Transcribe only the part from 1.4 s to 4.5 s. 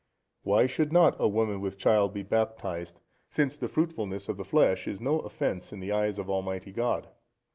with child be baptized, since the fruitfulness of the